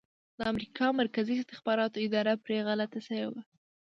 د 0.37 0.39
امریکا 0.51 0.85
مرکزي 1.01 1.33
استخباراتو 1.37 1.97
اداره 2.05 2.33
پرې 2.43 2.57
غلط 2.67 2.91
شوي 3.05 3.25
وو 3.27 3.41